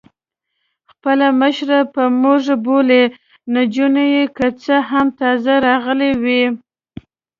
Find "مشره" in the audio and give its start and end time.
1.41-1.79